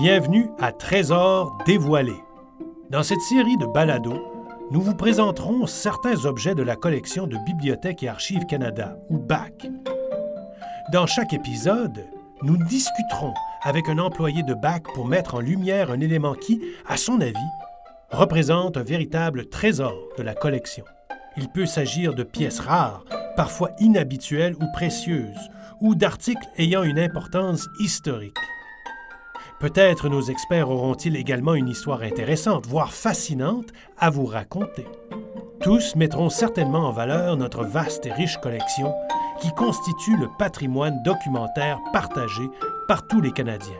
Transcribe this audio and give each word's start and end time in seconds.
Bienvenue 0.00 0.48
à 0.60 0.70
Trésors 0.70 1.58
dévoilés. 1.66 2.22
Dans 2.88 3.02
cette 3.02 3.20
série 3.20 3.56
de 3.56 3.66
balados, 3.66 4.22
nous 4.70 4.80
vous 4.80 4.94
présenterons 4.94 5.66
certains 5.66 6.24
objets 6.24 6.54
de 6.54 6.62
la 6.62 6.76
collection 6.76 7.26
de 7.26 7.36
Bibliothèque 7.44 8.04
et 8.04 8.08
Archives 8.08 8.46
Canada, 8.46 8.96
ou 9.10 9.18
BAC. 9.18 9.66
Dans 10.92 11.06
chaque 11.06 11.32
épisode, 11.32 12.06
nous 12.42 12.56
discuterons 12.56 13.34
avec 13.64 13.88
un 13.88 13.98
employé 13.98 14.44
de 14.44 14.54
BAC 14.54 14.84
pour 14.94 15.08
mettre 15.08 15.34
en 15.34 15.40
lumière 15.40 15.90
un 15.90 15.98
élément 15.98 16.34
qui, 16.34 16.62
à 16.86 16.96
son 16.96 17.20
avis, 17.20 17.34
représente 18.12 18.76
un 18.76 18.84
véritable 18.84 19.48
trésor 19.48 19.98
de 20.16 20.22
la 20.22 20.34
collection. 20.34 20.84
Il 21.36 21.48
peut 21.48 21.66
s'agir 21.66 22.14
de 22.14 22.22
pièces 22.22 22.60
rares, 22.60 23.04
parfois 23.34 23.72
inhabituelles 23.80 24.54
ou 24.60 24.72
précieuses, 24.72 25.50
ou 25.80 25.96
d'articles 25.96 26.48
ayant 26.56 26.84
une 26.84 27.00
importance 27.00 27.66
historique. 27.80 28.38
Peut-être 29.60 30.08
nos 30.08 30.22
experts 30.22 30.70
auront-ils 30.70 31.16
également 31.16 31.54
une 31.54 31.68
histoire 31.68 32.02
intéressante, 32.02 32.66
voire 32.66 32.92
fascinante, 32.92 33.72
à 33.98 34.08
vous 34.08 34.24
raconter. 34.24 34.86
Tous 35.60 35.96
mettront 35.96 36.30
certainement 36.30 36.86
en 36.86 36.92
valeur 36.92 37.36
notre 37.36 37.64
vaste 37.64 38.06
et 38.06 38.12
riche 38.12 38.36
collection 38.36 38.94
qui 39.40 39.52
constitue 39.54 40.16
le 40.16 40.28
patrimoine 40.38 41.02
documentaire 41.02 41.80
partagé 41.92 42.44
par 42.86 43.08
tous 43.08 43.20
les 43.20 43.32
Canadiens. 43.32 43.74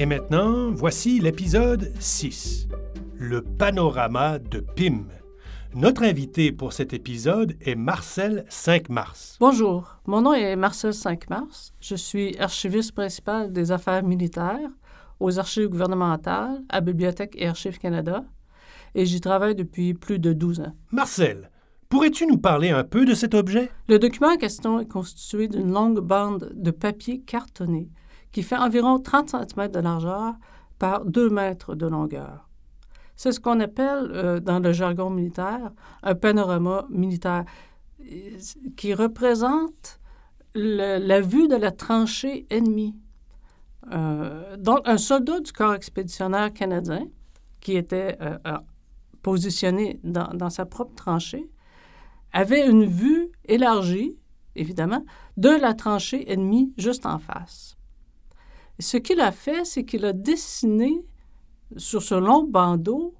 Et 0.00 0.06
maintenant, 0.06 0.72
voici 0.72 1.20
l'épisode 1.20 1.92
6, 2.00 2.66
le 3.16 3.42
panorama 3.42 4.40
de 4.40 4.58
Pym. 4.58 5.06
Notre 5.74 6.02
invité 6.02 6.52
pour 6.52 6.74
cet 6.74 6.92
épisode 6.92 7.56
est 7.62 7.76
Marcel 7.76 8.44
5 8.50 8.90
Mars. 8.90 9.38
Bonjour, 9.40 9.96
mon 10.06 10.20
nom 10.20 10.34
est 10.34 10.54
Marcel 10.54 10.92
5 10.92 11.30
Mars. 11.30 11.72
Je 11.80 11.94
suis 11.94 12.38
archiviste 12.38 12.92
principal 12.92 13.50
des 13.54 13.72
affaires 13.72 14.02
militaires 14.02 14.68
aux 15.18 15.38
archives 15.38 15.70
gouvernementales 15.70 16.62
à 16.68 16.82
Bibliothèque 16.82 17.34
et 17.38 17.48
Archives 17.48 17.78
Canada 17.78 18.22
et 18.94 19.06
j'y 19.06 19.22
travaille 19.22 19.54
depuis 19.54 19.94
plus 19.94 20.18
de 20.18 20.34
12 20.34 20.60
ans. 20.60 20.76
Marcel, 20.90 21.50
pourrais-tu 21.88 22.26
nous 22.26 22.38
parler 22.38 22.68
un 22.68 22.84
peu 22.84 23.06
de 23.06 23.14
cet 23.14 23.34
objet? 23.34 23.70
Le 23.88 23.98
document 23.98 24.32
en 24.32 24.36
question 24.36 24.78
est 24.78 24.88
constitué 24.88 25.48
d'une 25.48 25.72
longue 25.72 26.00
bande 26.00 26.52
de 26.54 26.70
papier 26.70 27.22
cartonné 27.22 27.88
qui 28.30 28.42
fait 28.42 28.58
environ 28.58 28.98
30 28.98 29.30
cm 29.30 29.68
de 29.68 29.80
largeur 29.80 30.34
par 30.78 31.06
2 31.06 31.30
mètres 31.30 31.74
de 31.74 31.86
longueur. 31.86 32.51
C'est 33.22 33.30
ce 33.30 33.38
qu'on 33.38 33.60
appelle, 33.60 34.10
euh, 34.14 34.40
dans 34.40 34.58
le 34.58 34.72
jargon 34.72 35.08
militaire, 35.08 35.70
un 36.02 36.16
panorama 36.16 36.86
militaire 36.90 37.44
qui 38.76 38.94
représente 38.94 40.00
la 40.56 41.20
vue 41.20 41.46
de 41.46 41.54
la 41.54 41.70
tranchée 41.70 42.48
ennemie. 42.50 42.96
Euh, 43.92 44.56
donc, 44.56 44.80
un 44.86 44.98
soldat 44.98 45.38
du 45.38 45.52
corps 45.52 45.74
expéditionnaire 45.74 46.52
canadien 46.52 47.06
qui 47.60 47.76
était 47.76 48.18
euh, 48.20 48.38
positionné 49.22 50.00
dans, 50.02 50.34
dans, 50.34 50.50
sa 50.50 50.66
propre 50.66 50.96
tranchée 50.96 51.48
avait 52.32 52.66
une 52.66 52.86
vue 52.86 53.30
élargie, 53.44 54.16
évidemment, 54.56 55.04
de 55.36 55.50
la 55.50 55.74
tranchée 55.74 56.28
ennemie 56.28 56.72
juste 56.76 57.06
en 57.06 57.20
face. 57.20 57.76
Ce 58.80 58.96
qu'il 58.96 59.20
a 59.20 59.30
fait, 59.30 59.64
c'est 59.64 59.84
qu'il 59.84 60.04
a 60.06 60.12
dessiné 60.12 61.04
sur 61.76 62.02
ce 62.02 62.14
long 62.14 62.44
bandeau, 62.44 63.14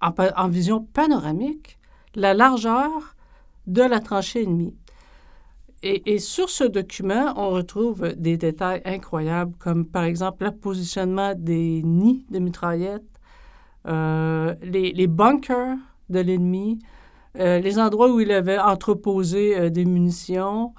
en, 0.00 0.48
vision 0.48 0.80
panoramique, 0.92 1.78
la 2.14 2.34
largeur 2.34 3.16
de 3.66 3.82
la 3.82 4.00
tranchée 4.00 4.44
ennemie. 4.44 4.74
Et, 5.82 6.18
sur 6.18 6.50
ce 6.50 6.64
document, 6.64 7.34
on 7.36 7.50
retrouve 7.50 8.14
des 8.16 8.36
détails 8.36 8.82
incroyables, 8.84 9.54
comme 9.60 9.86
par 9.86 10.02
exemple 10.02 10.44
le 10.44 10.50
positionnement 10.50 11.34
des 11.36 11.82
nids 11.84 12.26
de 12.30 12.40
mitraillettes, 12.40 13.04
euh, 13.86 14.54
les, 14.60 15.06
bunkers 15.06 15.76
de 16.10 16.18
l'ennemi, 16.18 16.80
euh, 17.38 17.60
les 17.60 17.78
endroits 17.78 18.12
où 18.12 18.18
il 18.18 18.32
avait 18.32 18.58
entreposé 18.58 19.56
euh, 19.56 19.70
des 19.70 19.84
munitions, 19.84 20.74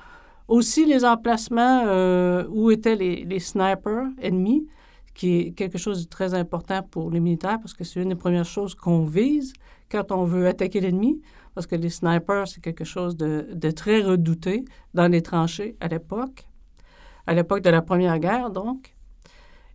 aussi 0.50 0.86
les 0.86 1.06
emplacements 1.06 1.84
où 2.50 2.72
étaient 2.72 2.96
les 2.96 3.40
snipers 3.40 4.08
ennemis, 4.22 4.68
qui 5.20 5.40
est 5.40 5.52
quelque 5.52 5.78
chose 5.78 6.06
de 6.06 6.10
très 6.10 6.34
important 6.34 6.82
pour 6.82 7.12
les 7.12 7.20
militaires 7.20 7.60
parce 7.60 7.74
que 7.74 7.84
c'est 7.84 8.02
une 8.02 8.08
des 8.08 8.16
premières 8.16 8.46
choses 8.46 8.74
qu'on 8.74 9.04
vise 9.04 9.52
quand 9.92 10.14
on 10.14 10.24
veut 10.24 10.48
attaquer 10.48 10.80
l'ennemi, 10.80 11.22
parce 11.54 11.68
que 11.68 11.76
les 11.76 11.90
snipers, 11.90 12.48
c'est 12.48 12.62
quelque 12.62 12.86
chose 12.86 13.18
de, 13.18 13.72
très 13.72 14.02
redouté 14.02 14.64
dans 14.94 15.10
les 15.12 15.22
tranchées 15.22 15.76
à 15.82 15.90
l'époque, 15.90 16.48
à 17.28 17.34
l'époque 17.34 17.60
de 17.60 17.70
la 17.70 17.82
Première 17.82 18.18
Guerre, 18.18 18.50
donc. 18.50 18.96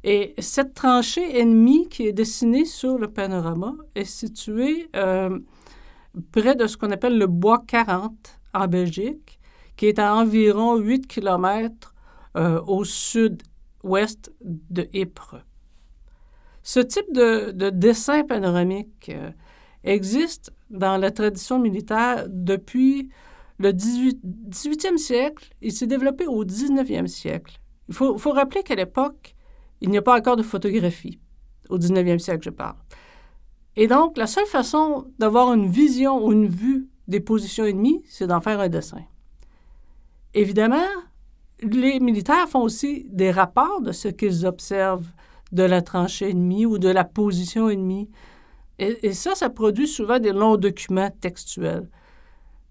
Et 0.03 0.33
cette 0.39 0.73
tranchée 0.73 1.39
ennemie 1.39 1.91
qui 1.91 2.07
est 2.07 2.15
dessinée 2.15 2.65
sur 2.65 2.97
le 2.97 3.09
panorama 3.09 3.75
est 3.95 4.05
située 4.05 4.89
euh, 4.97 5.39
près 6.33 6.55
de 6.55 6.67
ce 6.67 6.79
qu'on 6.79 6.91
appelle 6.91 7.19
le 7.19 7.27
Bois 7.27 7.63
40 7.67 8.13
en 8.55 8.67
Belgique, 8.67 9.39
qui 9.77 9.89
est 9.89 9.99
à 9.99 10.15
environ 10.15 10.77
8 10.77 11.07
km 11.07 11.95
euh, 12.39 12.63
au 12.63 12.85
sud 12.85 13.43
ouest 13.85 14.33
de 14.43 14.89
Ypres. 14.93 15.45
Ce 16.63 16.81
type 16.81 17.13
de, 17.13 17.71
dessin 17.71 18.25
panoramique 18.25 19.11
euh, 19.11 19.31
existe 19.85 20.53
dans 20.71 20.97
la 20.97 21.11
tradition 21.11 21.59
militaire 21.59 22.27
depuis 22.29 23.11
le 23.59 23.73
18, 23.73 24.19
e 24.25 24.97
siècle. 24.97 25.51
Il 25.61 25.73
s'est 25.73 25.87
développé 25.87 26.27
au 26.27 26.45
19e 26.45 27.07
siècle. 27.07 27.61
Il 27.89 27.95
faut, 27.95 28.17
faut 28.19 28.33
rappeler 28.33 28.63
qu'à 28.63 28.75
l'époque, 28.75 29.35
il 29.81 29.91
n'y 29.91 29.99
a 29.99 30.03
pas 30.03 30.17
encore 30.17 30.37
de 30.37 30.43
photographie. 30.43 31.21
Au 31.69 31.79
19e 31.79 32.19
siècle, 32.19 32.45
je 32.45 32.51
parle. 32.51 32.77
Et 33.77 33.87
donc, 33.87 34.17
la 34.17 34.27
seule 34.27 34.47
façon 34.47 35.07
d'avoir 35.19 35.53
une 35.53 35.69
vision 35.69 36.25
ou 36.25 36.33
une 36.33 36.49
vue 36.49 36.89
des 37.09 37.21
positions 37.21 37.65
ennemies, 37.65 38.03
c'est 38.09 38.27
d'en 38.27 38.41
faire 38.41 38.61
un 38.61 38.69
dessin. 38.69 39.03
Évidemment, 40.33 40.87
les 41.71 42.01
militaires 42.01 42.49
font 42.49 42.63
aussi 42.63 43.07
des 43.11 43.31
rapports 43.31 43.81
de 43.81 43.93
ce 43.93 44.09
qu'ils 44.09 44.47
observent 44.47 45.11
de 45.53 45.63
la 45.63 45.83
tranchée 45.83 46.31
ennemie 46.31 46.67
ou 46.67 46.79
de 46.79 46.89
la 46.89 47.05
position 47.05 47.69
ennemie. 47.69 48.11
Et, 48.79 49.13
ça, 49.13 49.35
ça 49.37 49.51
produit 49.51 49.87
souvent 49.87 50.19
des 50.19 50.33
longs 50.33 50.57
documents 50.57 51.11
textuels. 51.21 51.89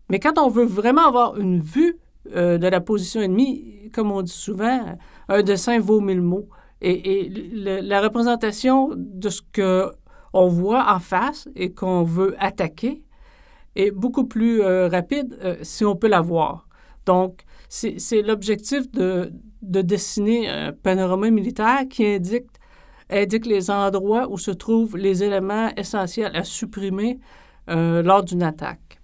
Mais 0.09 0.20
quand 0.20 0.38
on 0.38 0.50
veut 0.50 0.66
vraiment 0.66 1.08
avoir 1.08 1.38
une 1.38 1.62
vue 1.62 1.98
euh, 2.36 2.58
de 2.58 2.68
la 2.68 2.81
position 2.81 3.22
ennemie, 3.22 3.90
comme 3.94 4.12
on 4.12 4.22
dit 4.22 4.31
souvent, 4.31 4.98
un 5.30 5.44
dessin 5.44 5.80
vaut 5.80 6.02
mille 6.02 6.22
mots. 6.22 6.50
Et, 6.81 7.30
la 7.54 8.01
représentation 8.01 8.92
de 8.96 9.30
ce 9.30 9.42
qu'on 9.56 10.48
voit 10.48 10.94
en 10.94 11.00
face 11.00 11.48
et 11.56 11.72
qu'on 11.72 12.04
veut 12.04 12.36
attaquer 12.38 13.01
est 13.75 13.92
beaucoup 13.92 14.25
plus 14.25 14.62
euh, 14.62 14.89
rapide 14.89 15.38
euh, 15.44 15.56
si 15.62 15.86
on 15.86 15.96
peut 15.96 16.10
la 16.10 16.19
voir. 16.19 16.68
Donc, 17.06 17.46
c'est 17.74 18.22
l'objectif 18.22 18.90
de, 18.92 19.31
dessiner 19.62 20.48
un 20.48 20.74
panorama 20.74 21.31
militaire 21.31 21.88
qui 21.90 22.06
indique, 22.06 22.46
indique 23.10 23.48
les 23.48 23.72
endroits 23.72 24.30
où 24.30 24.38
se 24.38 24.52
trouvent 24.52 24.96
les 24.96 25.24
éléments 25.24 25.72
essentiels 25.75 26.36
à 26.36 26.44
supprimer 26.44 27.20
euh, 27.72 28.04
lors 28.04 28.24
d'une 28.24 28.44
attaque. 28.44 29.02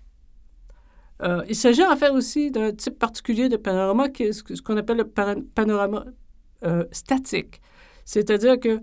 Euh, 1.23 1.43
il 1.49 1.55
s'agit 1.55 1.83
en 1.83 1.95
fait 1.97 2.11
aussi 2.11 2.51
d'un 2.51 2.71
type 2.71 2.99
particulier 2.99 3.49
de 3.49 3.57
panorama 3.57 4.07
qui 4.07 4.23
est 4.23 4.33
ce 4.33 4.61
qu'on 4.61 4.77
appelle 4.77 4.97
le 4.97 5.43
panorama 5.55 6.05
euh, 6.63 6.85
statique. 6.91 7.61
C'est-à-dire 8.05 8.59
que 8.59 8.81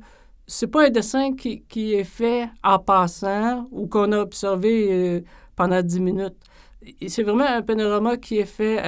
ce 0.49 0.65
n'est 0.65 0.71
pas 0.71 0.87
un 0.87 0.91
dessin 0.91 1.35
qui, 1.37 1.62
qui, 1.62 1.94
est 1.94 2.05
fait 2.05 2.49
en 2.65 2.81
passant 2.81 3.69
ou 3.71 3.87
qu'on 3.87 4.11
a 4.11 4.19
observé 4.19 5.25
pendant 5.55 5.81
10 5.81 6.00
minutes. 6.00 6.37
C'est 7.06 7.23
vraiment 7.23 7.47
un 7.47 7.62
panorama 7.62 8.17
qui 8.17 8.38
est 8.38 8.44
fait 8.44 8.79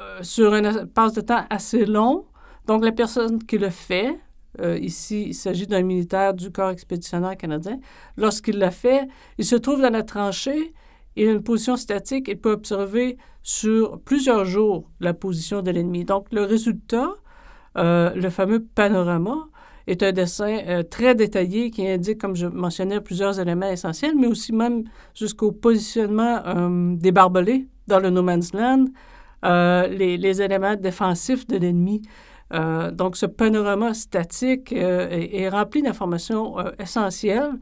euh, 0.00 0.22
sur 0.22 0.54
un 0.54 0.62
espace 0.62 1.12
de 1.14 1.20
temps 1.22 1.44
assez 1.50 1.84
long. 1.84 2.26
Donc, 2.66 2.84
la 2.84 2.92
personne 2.92 3.42
qui 3.42 3.58
le 3.58 3.68
fait 3.68 4.16
euh, 4.60 4.78
ici, 4.78 5.24
il 5.28 5.34
s'agit 5.34 5.66
d'un 5.66 5.82
militaire 5.82 6.34
du 6.34 6.52
corps 6.52 6.70
expéditionnaire 6.70 7.36
canadien, 7.36 7.80
lorsqu'il 8.16 8.58
l'a 8.58 8.70
fait, 8.70 9.08
il 9.38 9.44
se 9.44 9.56
trouve 9.56 9.82
dans 9.82 9.90
la 9.90 10.04
tranchée, 10.04 10.72
il 11.16 11.28
a 11.28 11.32
une 11.32 11.42
position 11.42 11.76
statique, 11.76 12.28
il 12.28 12.38
peut 12.38 12.52
observer 12.52 13.16
sur 13.42 14.00
plusieurs 14.02 14.44
jours 14.44 14.88
la 15.00 15.14
position 15.14 15.62
de 15.62 15.72
l'ennemi. 15.72 16.04
Donc, 16.04 16.28
le 16.30 16.42
résultat, 16.44 17.10
euh, 17.76 18.14
le 18.14 18.30
fameux 18.30 18.64
panorama, 18.64 19.48
est 19.88 20.04
un 20.04 20.12
dessin 20.12 20.82
très 20.90 21.16
détaillé 21.16 21.70
qui 21.70 21.88
indique, 21.88 22.18
comme 22.18 22.36
je 22.36 22.46
mentionnais, 22.46 23.00
plusieurs 23.00 23.40
éléments 23.40 23.70
essentiels, 23.70 24.14
mais 24.16 24.28
aussi 24.28 24.52
même 24.52 24.84
jusqu'au 25.14 25.50
positionnement 25.50 26.42
des 26.94 27.10
barbelés 27.10 27.66
dans 27.86 27.98
le 27.98 28.10
No 28.10 28.22
Man's 28.22 28.52
Land, 28.52 28.84
les, 29.42 30.16
les, 30.16 30.42
éléments 30.42 30.76
défensifs 30.76 31.46
de 31.46 31.56
l'ennemi. 31.56 32.02
donc, 32.50 33.16
ce 33.16 33.26
panorama 33.26 33.94
statique 33.94 34.72
est, 34.72 35.34
est, 35.34 35.48
rempli 35.48 35.82
d'informations 35.82 36.56
essentielles 36.78 37.52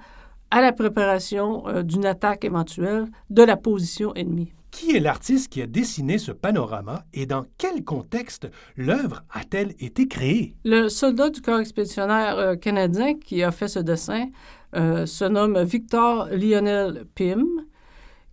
à 0.51 0.61
la 0.61 0.73
préparation 0.73 1.65
d'une 1.83 2.07
attaque 2.07 2.45
éventuelle 2.45 3.07
de 3.31 3.43
la 3.43 3.57
position 3.57 4.15
ennemie. 4.15 4.53
Qui 4.77 4.95
est 4.95 5.01
l'artiste 5.01 5.51
qui 5.51 5.63
a 5.63 5.67
dessiné 5.67 6.19
ce 6.19 6.33
panorama 6.33 7.05
et 7.15 7.25
dans 7.25 7.47
quel 7.57 7.83
contexte 7.83 8.51
l'œuvre 8.77 9.25
a-t-elle 9.33 9.75
été 9.81 10.07
créée? 10.07 10.55
Le 10.67 10.91
soldat 10.91 11.31
du 11.31 11.41
corps 11.41 11.61
expéditionnaire 11.61 12.37
euh, 12.37 12.57
canadien 12.57 13.15
qui 13.15 13.43
a 13.43 13.53
fait 13.53 13.69
ce 13.69 13.79
dessin 13.79 14.27
euh, 14.75 15.07
se 15.07 15.25
nomme 15.25 15.63
Victor 15.63 16.29
Lionel 16.31 17.07
Pym, 17.15 17.47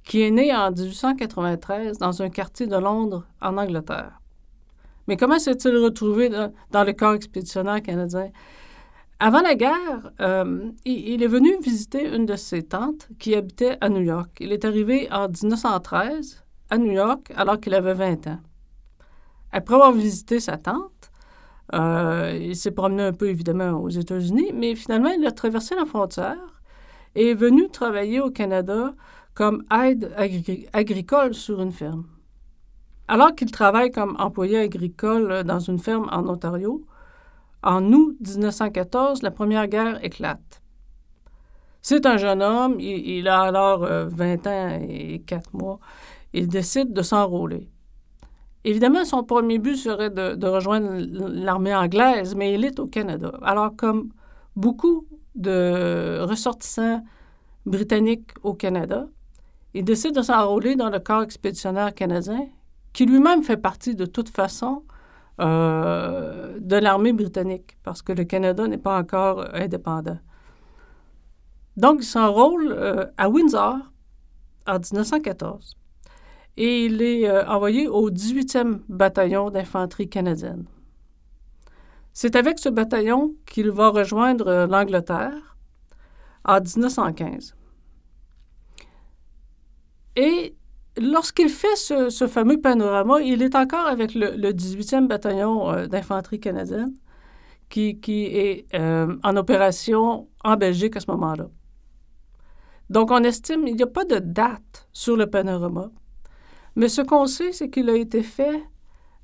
qui 0.03 0.21
est 0.21 0.31
né 0.31 0.53
en 0.53 0.71
1893 0.71 1.97
dans 1.97 2.21
un 2.21 2.29
quartier 2.29 2.67
de 2.67 2.75
Londres, 2.75 3.25
en 3.41 3.57
Angleterre. 3.57 4.19
Mais 5.07 5.17
comment 5.17 5.39
s'est-il 5.39 5.77
retrouvé 5.77 6.29
dans, 6.29 6.83
le 6.83 6.93
corps 6.93 7.13
expéditionnaire 7.13 7.81
canadien? 7.81 8.29
Avant 9.19 9.41
la 9.41 9.55
guerre, 9.55 10.11
euh, 10.21 10.71
il, 10.85 11.23
est 11.23 11.27
venu 11.27 11.57
visiter 11.61 12.13
une 12.13 12.25
de 12.25 12.35
ses 12.35 12.63
tantes 12.63 13.07
qui 13.19 13.35
habitait 13.35 13.77
à 13.79 13.89
New 13.89 14.01
York. 14.01 14.29
Il 14.39 14.51
est 14.51 14.65
arrivé 14.65 15.07
en 15.11 15.27
1913 15.29 16.43
à 16.69 16.77
New 16.77 16.91
York 16.91 17.31
alors 17.35 17.59
qu'il 17.59 17.73
avait 17.73 17.93
20 17.93 18.27
ans. 18.27 18.39
Après 19.51 19.75
avoir 19.75 19.91
visité 19.91 20.39
sa 20.39 20.57
tante, 20.57 21.11
euh, 21.73 22.37
il 22.41 22.55
s'est 22.55 22.71
promené 22.71 23.03
un 23.03 23.13
peu 23.13 23.29
évidemment 23.29 23.79
aux 23.81 23.89
États-Unis, 23.89 24.51
mais 24.53 24.75
finalement 24.75 25.09
il 25.09 25.25
a 25.25 25.31
traversé 25.31 25.75
la 25.75 25.85
frontière 25.85 26.61
et 27.15 27.29
est 27.29 27.35
venu 27.35 27.69
travailler 27.69 28.19
au 28.19 28.31
Canada 28.31 28.93
comme 29.33 29.63
aide 29.71 30.13
agricole 30.73 31.33
sur 31.33 31.61
une 31.61 31.71
ferme. 31.71 32.05
Alors 33.07 33.35
qu'il 33.35 33.51
travaille 33.51 33.91
comme 33.91 34.15
employé 34.19 34.59
agricole 34.59 35.43
dans 35.43 35.59
une 35.59 35.79
ferme 35.79 36.07
en 36.11 36.27
Ontario, 36.27 36.85
en 37.63 37.91
août 37.91 38.17
1914, 38.19 39.21
la 39.23 39.31
Première 39.31 39.67
Guerre 39.67 40.03
éclate. 40.03 40.61
C'est 41.81 42.05
un 42.05 42.17
jeune 42.17 42.41
homme, 42.41 42.79
il, 42.79 43.27
a 43.27 43.41
alors 43.41 43.79
20 43.81 44.47
euh, 44.47 44.49
ans 44.49 44.79
et 44.87 45.21
4 45.25 45.53
mois. 45.53 45.79
Il 46.31 46.47
décide 46.47 46.93
de 46.93 47.01
s'enrôler. 47.01 47.69
Évidemment, 48.63 49.03
son 49.03 49.23
premier 49.23 49.59
but 49.59 49.75
serait 49.75 50.09
de, 50.09 50.47
rejoindre 50.47 50.93
l'armée 50.95 51.75
anglaise, 51.75 52.35
mais 52.35 52.53
il 52.53 52.63
est 52.63 52.79
au 52.79 52.87
Canada. 52.87 53.33
Alors, 53.41 53.75
comme 53.75 54.13
beaucoup 54.55 55.05
de 55.35 56.21
ressortissants 56.21 57.03
britanniques 57.65 58.31
au 58.43 58.53
Canada, 58.53 59.07
il 59.73 59.83
décide 59.83 60.15
de 60.15 60.21
s'enrôler 60.21 60.75
dans 60.75 60.89
le 60.89 60.99
corps 60.99 61.23
expéditionnaire 61.23 61.93
canadien, 61.93 62.47
qui 62.93 63.05
lui-même 63.05 63.43
fait 63.43 63.57
partie 63.57 63.95
de 63.95 64.05
toute 64.05 64.29
façon 64.29 64.83
euh, 65.41 66.59
de 66.59 66.75
l'armée 66.75 67.13
britannique, 67.13 67.77
parce 67.83 68.01
que 68.01 68.13
le 68.13 68.23
Canada 68.23 68.67
n'est 68.67 68.77
pas 68.77 68.97
encore 68.97 69.47
indépendant. 69.53 70.19
Donc, 71.75 72.01
il 72.01 72.05
s'enrôle 72.05 72.71
euh, 72.71 73.05
à 73.17 73.29
Windsor 73.29 73.77
en 74.67 74.73
1914 74.79 75.75
et 76.55 76.85
il 76.85 77.01
est 77.01 77.27
euh, 77.27 77.43
envoyé 77.47 77.87
au 77.87 78.11
18e 78.11 78.81
bataillon 78.87 79.49
d'infanterie 79.49 80.07
canadienne. 80.07 80.65
C'est 82.13 82.35
avec 82.35 82.59
ce 82.59 82.69
bataillon 82.69 83.33
qu'il 83.47 83.71
va 83.71 83.89
rejoindre 83.89 84.67
l'Angleterre 84.69 85.57
en 86.45 86.59
1915. 86.61 87.55
Et 90.15 90.55
lorsqu'il 90.97 91.49
fait 91.49 91.75
ce, 91.75 92.27
fameux 92.27 92.59
panorama, 92.61 93.21
il 93.21 93.41
est 93.41 93.55
encore 93.55 93.87
avec 93.87 94.13
le, 94.13 94.51
18e 94.51 95.07
bataillon 95.07 95.71
euh, 95.71 95.87
d'infanterie 95.87 96.39
canadienne 96.39 96.93
qui, 97.69 97.97
est 98.05 98.67
euh, 98.75 99.15
en 99.23 99.35
opération 99.35 100.27
en 100.43 100.57
Belgique 100.57 100.95
à 100.95 100.99
ce 100.99 101.09
moment-là. 101.09 101.47
Donc, 102.91 103.09
on 103.09 103.23
estime 103.23 103.65
qu'il 103.65 103.75
n'y 103.75 103.81
a 103.81 103.87
pas 103.87 104.05
de 104.05 104.19
date 104.19 104.87
sur 104.91 105.17
le 105.17 105.27
panorama, 105.27 105.89
mais 106.75 106.87
ce 106.87 107.01
qu'on 107.01 107.25
sait, 107.25 107.51
c'est 107.51 107.69
qu'il 107.69 107.89
a 107.89 107.95
été 107.95 108.21
fait 108.21 108.63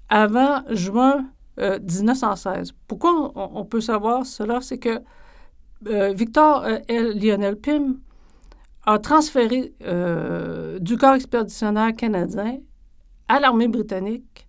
avant 0.07 0.63
juin 0.69 1.29
1916. 1.59 2.69
Euh, 2.69 2.73
Pourquoi 2.87 3.31
on, 3.35 3.65
peut 3.65 3.81
savoir 3.81 4.25
cela? 4.25 4.61
C'est 4.61 4.79
que 4.79 5.01
Victor 6.13 6.65
L. 6.87 7.19
Lionel 7.19 7.57
Pym 7.57 7.99
a 8.89 8.97
transféré 8.97 9.71
euh, 9.85 10.79
du 10.79 10.97
corps 10.97 11.13
expéditionnaire 11.13 11.95
canadien 11.95 12.57
à 13.27 13.39
l'armée 13.39 13.67
britannique 13.67 14.47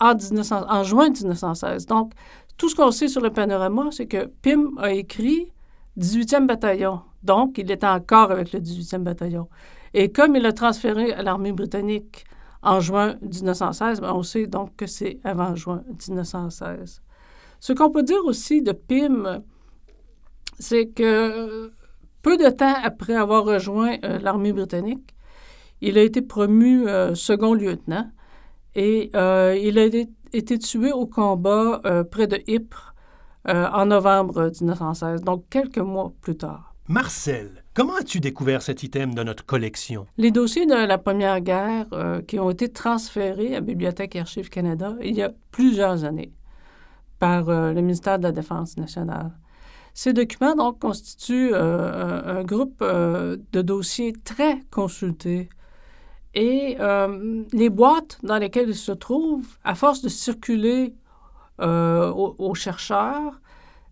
en, 0.00 0.16
1900, 0.16 0.64
en 0.68 0.82
juin 0.82 1.10
1916. 1.10 1.86
Donc, 1.86 2.12
tout 2.56 2.68
ce 2.68 2.74
qu'on 2.74 2.90
sait 2.90 3.06
sur 3.06 3.20
le 3.20 3.30
panorama, 3.30 3.88
c'est 3.92 4.06
que 4.06 4.26
Pym 4.42 4.76
a 4.78 4.90
écrit 4.90 5.52
18e 5.96 6.46
bataillon. 6.46 7.02
Donc, 7.22 7.56
il 7.58 7.70
était 7.70 7.86
encore 7.86 8.32
avec 8.32 8.52
le 8.52 8.58
18e 8.58 9.04
bataillon. 9.04 9.48
Et 9.94 10.10
comme 10.10 10.34
il 10.34 10.44
a 10.44 10.52
transféré 10.52 11.12
à 11.12 11.22
l'armée 11.22 11.52
britannique 11.52 12.24
en 12.62 12.80
juin 12.80 13.14
1916, 13.22 14.00
ben, 14.00 14.12
on 14.12 14.24
sait 14.24 14.48
donc 14.48 14.74
que 14.74 14.86
c'est 14.88 15.20
avant 15.22 15.54
juin 15.54 15.84
1916. 16.08 17.00
Ce 17.60 17.72
qu'on 17.72 17.90
peut 17.90 18.02
dire 18.02 18.24
aussi 18.24 18.60
de 18.60 18.72
Pym, 18.72 19.40
c'est 20.58 20.88
que 20.88 21.70
peu 22.22 22.36
de 22.36 22.48
temps 22.50 22.74
après 22.82 23.14
avoir 23.14 23.44
rejoint 23.44 23.96
euh, 24.04 24.18
l'armée 24.18 24.52
britannique, 24.52 25.14
il 25.80 25.98
a 25.98 26.02
été 26.02 26.22
promu 26.22 26.88
euh, 26.88 27.14
second 27.14 27.54
lieutenant 27.54 28.10
et 28.74 29.10
euh, 29.14 29.56
il 29.60 29.78
a 29.78 29.84
été, 29.84 30.58
tué 30.58 30.92
au 30.92 31.06
combat 31.06 31.80
près 32.10 32.26
de 32.26 32.38
Ypres 32.46 32.94
en 33.46 33.86
novembre 33.86 34.50
1916, 34.60 35.22
donc 35.22 35.44
quelques 35.48 35.78
mois 35.78 36.12
plus 36.20 36.36
tard. 36.36 36.74
Marcel, 36.86 37.64
comment 37.72 37.94
as-tu 37.96 38.20
découvert 38.20 38.60
cet 38.60 38.82
item 38.82 39.14
de 39.14 39.22
notre 39.22 39.46
collection? 39.46 40.06
Les 40.18 40.30
dossiers 40.30 40.66
de 40.66 40.74
la 40.74 40.98
Première 40.98 41.40
Guerre 41.40 41.86
qui 42.26 42.38
ont 42.38 42.50
été 42.50 42.68
transférés 42.68 43.56
à 43.56 43.60
Bibliothèque 43.60 44.16
et 44.16 44.20
Archives 44.20 44.50
Canada 44.50 44.96
il 45.02 45.16
y 45.16 45.22
a 45.22 45.32
plusieurs 45.50 46.04
années 46.04 46.32
par 47.18 47.46
le 47.46 47.80
ministère 47.80 48.18
de 48.18 48.24
la 48.24 48.32
Défense 48.32 48.76
nationale. 48.76 49.32
Ces 50.00 50.12
documents, 50.12 50.54
donc, 50.54 50.78
constituent 50.78 51.50
euh, 51.52 52.38
un, 52.38 52.44
groupe 52.44 52.82
euh, 52.82 53.36
de 53.50 53.62
dossiers 53.62 54.12
très 54.12 54.60
consultés. 54.70 55.48
Et 56.34 56.76
euh, 56.78 57.42
les 57.52 57.68
boîtes 57.68 58.20
dans 58.22 58.38
lesquelles 58.38 58.68
ils 58.68 58.76
se 58.76 58.92
trouvent, 58.92 59.58
à 59.64 59.74
force 59.74 60.00
de 60.00 60.08
circuler 60.08 60.94
aux, 61.58 62.54
chercheurs, 62.54 63.40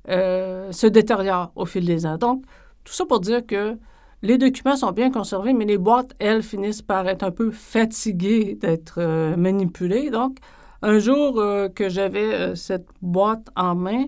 se 0.07 0.87
détériorent 0.87 1.51
au 1.57 1.67
fil 1.67 1.85
des 1.85 2.07
ans. 2.07 2.19
Donc, 2.19 2.45
tout 2.85 2.93
ça 2.93 3.05
pour 3.05 3.19
dire 3.19 3.45
que 3.45 3.77
les 4.23 4.39
documents 4.39 4.77
sont 4.77 4.93
bien 4.93 5.11
conservés, 5.11 5.55
mais 5.55 5.65
les 5.65 5.77
boîtes, 5.77 6.15
elles, 6.21 6.45
finissent 6.45 6.83
par 6.83 7.09
être 7.09 7.25
un 7.25 7.33
peu 7.33 7.51
fatiguées 7.51 8.55
d'être 8.55 9.35
manipulées. 9.35 10.11
Donc, 10.11 10.39
un 10.83 11.01
jour 11.01 11.43
que 11.75 11.89
j'avais 11.89 12.55
cette 12.55 12.87
boîte 13.03 13.49
en 13.57 13.75
main, 13.75 14.05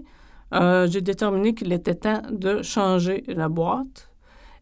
euh, 0.55 0.87
j'ai 0.89 1.01
déterminé 1.01 1.55
qu'il 1.55 1.73
était 1.73 1.95
temps 1.95 2.23
de 2.31 2.63
changer 2.63 3.25
la 3.29 3.49
boîte. 3.49 4.11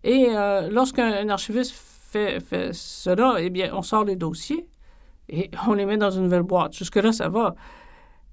Et 0.04 0.26
euh, 0.30 0.68
lorsqu'un 0.70 1.28
archiviste 1.28 1.72
fait, 1.74 2.40
fait, 2.40 2.70
cela, 2.72 3.36
eh 3.38 3.50
bien, 3.50 3.72
on 3.74 3.82
sort 3.82 4.04
les 4.04 4.16
dossiers 4.16 4.68
et 5.28 5.50
on 5.66 5.74
les 5.74 5.86
met 5.86 5.96
dans 5.96 6.10
une 6.10 6.24
nouvelle 6.24 6.42
boîte. 6.42 6.74
Jusque-là, 6.74 7.12
ça 7.12 7.28
va. 7.28 7.54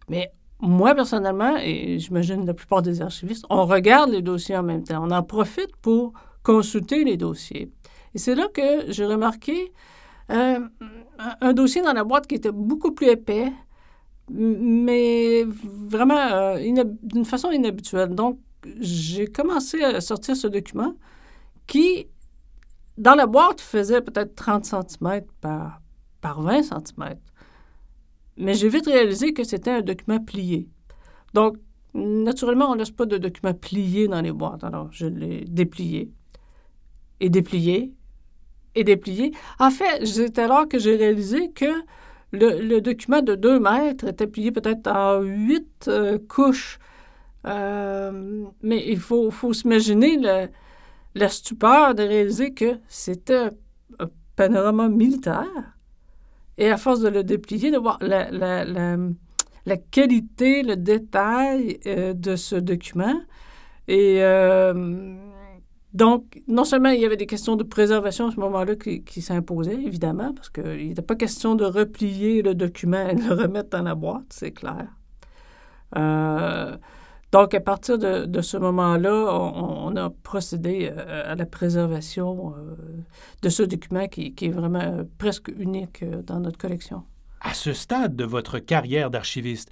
Mais 0.10 0.32
moi, 0.60 0.96
personnellement, 0.96 1.58
et 1.58 2.00
j'imagine 2.00 2.46
la 2.46 2.54
plupart 2.54 2.82
des 2.82 3.02
archivistes, 3.02 3.46
on 3.50 3.66
regarde 3.66 4.12
les 4.12 4.22
dossiers 4.22 4.58
en 4.58 4.64
même 4.64 4.84
temps. 4.84 5.04
On 5.04 5.12
en 5.12 5.24
profite 5.24 5.76
pour 5.82 6.14
consulter 6.44 7.04
les 7.04 7.18
dossiers. 7.18 7.72
Et 8.14 8.18
c'est 8.18 8.36
là 8.36 8.48
que 8.54 8.92
j'ai 8.92 9.06
remarqué 9.06 9.72
euh, 10.32 10.60
un 11.42 11.54
dossier 11.54 11.82
dans 11.82 11.94
la 11.94 12.04
boîte 12.04 12.28
qui 12.28 12.36
était 12.36 12.52
beaucoup 12.52 12.92
plus 12.92 13.08
épais, 13.08 13.52
mais 14.34 15.44
vraiment 15.46 16.18
euh, 16.18 16.84
d'une 17.04 17.26
façon 17.26 17.52
inhabituelle. 17.52 18.10
Donc, 18.10 18.40
j'ai 18.80 19.28
commencé 19.28 19.82
à 19.84 20.02
sortir 20.02 20.36
ce 20.36 20.48
document 20.48 20.96
qui, 21.68 22.08
dans 22.98 23.16
la 23.16 23.28
boîte, 23.28 23.62
faisait 23.62 24.02
peut-être 24.02 24.36
30 24.36 24.66
cm 24.66 25.22
par, 25.42 25.82
par 26.22 26.42
20 26.42 26.64
cm. 26.64 27.16
Mais 28.38 28.56
j'ai 28.56 28.70
vite 28.70 28.88
réalisé 28.88 29.34
que 29.34 29.44
c'était 29.44 29.72
un 29.72 29.82
document 29.82 30.20
plié. 30.20 30.68
Donc, 31.34 31.58
Naturellement, 31.94 32.72
on 32.72 32.74
ne 32.74 32.80
laisse 32.80 32.92
pas 32.92 33.06
de 33.06 33.18
documents 33.18 33.54
pliés 33.54 34.08
dans 34.08 34.22
les 34.22 34.32
boîtes. 34.32 34.64
Alors, 34.64 34.92
je 34.92 35.06
l'ai 35.06 35.46
déplié 35.46 36.12
et 37.20 37.30
déplié 37.30 37.94
et 38.74 38.84
déplié. 38.84 39.32
En 39.60 39.70
fait, 39.70 40.04
c'est 40.06 40.40
alors 40.40 40.68
que 40.68 40.80
j'ai 40.80 40.96
réalisé 40.96 41.52
que 41.52 41.72
le, 42.34 42.80
document 42.80 43.22
de 43.22 43.36
2 43.36 43.60
mètres 43.60 44.08
était 44.08 44.28
plié 44.28 44.52
peut-être 44.52 44.88
en 44.88 45.22
huit 45.22 45.88
euh, 45.88 46.18
couches. 46.28 46.80
Euh, 47.46 48.46
mais 48.62 48.84
il 48.88 49.00
faut, 49.00 49.30
faut 49.30 49.54
s'imaginer 49.54 50.18
la 51.14 51.30
stupeur 51.30 51.94
de 51.94 52.04
réaliser 52.04 52.54
que 52.54 52.78
c'était 52.88 53.50
un, 54.00 54.10
panorama 54.36 54.90
militaire. 54.90 55.78
Et 56.58 56.70
à 56.70 56.78
force 56.78 57.02
de 57.02 57.10
le 57.10 57.24
déplier, 57.24 57.72
de 57.72 57.78
voir 57.78 57.98
la, 58.02 58.32
la, 58.32 58.66
la, 58.66 59.78
qualité, 59.78 60.64
le 60.64 60.76
détail 60.76 61.80
euh, 61.86 62.14
de 62.14 62.36
ce 62.36 62.56
document. 62.56 63.22
Et 63.88 64.22
donc, 65.94 66.42
non 66.48 66.64
seulement 66.64 66.90
il 66.90 67.00
y 67.00 67.06
avait 67.06 67.18
des 67.18 67.28
questions 67.28 67.56
de 67.56 67.64
préservation 67.64 68.28
à 68.28 68.32
ce 68.32 68.40
moment-là 68.40 68.76
qui, 68.76 69.22
s'imposaient, 69.22 69.76
évidemment, 69.76 70.34
parce 70.34 70.50
qu'il 70.50 70.88
n'était 70.88 71.04
pas 71.04 71.16
question 71.16 71.54
de 71.54 71.66
replier 71.66 72.42
le 72.42 72.56
document 72.56 73.08
et 73.10 73.16
de 73.16 73.22
le 73.22 73.34
remettre 73.34 73.70
dans 73.70 73.84
la 73.84 73.94
boîte, 73.94 74.26
c'est 74.30 74.52
clair. 74.52 74.88
Euh, 75.96 76.76
donc, 77.32 77.54
à 77.54 77.60
partir 77.60 78.00
de, 78.00 78.42
ce 78.42 78.58
moment-là, 78.58 79.14
on, 79.14 79.96
a 79.96 80.10
procédé 80.10 80.92
euh, 80.92 81.32
à 81.32 81.36
la 81.36 81.46
préservation 81.46 82.56
euh, 82.58 82.76
de 83.44 83.50
ce 83.50 83.62
document 83.62 84.08
qui 84.08 84.34
est 84.42 84.50
vraiment 84.50 85.06
presque 85.20 85.50
unique 85.50 86.04
dans 86.26 86.40
notre 86.40 86.58
collection. 86.58 87.04
À 87.42 87.54
ce 87.54 87.74
stade 87.74 88.16
de 88.16 88.24
votre 88.24 88.58
carrière 88.58 89.12
d'archiviste, 89.12 89.70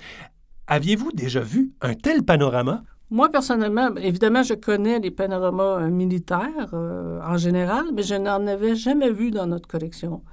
aviez-vous 0.67 1.11
déjà 1.13 1.39
vu 1.39 1.71
un 1.81 1.95
tel 1.95 2.23
panorama? 2.23 2.83
Moi, 3.11 3.29
personnellement, 3.29 3.93
évidemment, 3.97 4.41
je 4.41 4.53
connais 4.53 4.99
les 4.99 5.11
panoramas 5.11 5.81
euh, 5.81 5.89
militaires 5.89 6.69
euh, 6.71 7.19
en 7.21 7.35
général, 7.35 7.83
mais 7.93 8.03
je 8.03 8.15
n'en 8.15 8.47
avais 8.47 8.73
jamais 8.73 9.11
vu 9.11 9.31
dans 9.31 9.47
notre 9.47 9.67
collection. 9.67 10.23